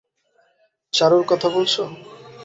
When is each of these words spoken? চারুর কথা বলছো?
চারুর 0.93 1.23
কথা 1.27 1.47
বলছো? 1.49 1.81